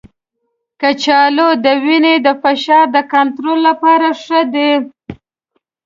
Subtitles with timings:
[0.81, 4.71] کچالو د وینې د فشار د کنټرول لپاره ښه دی.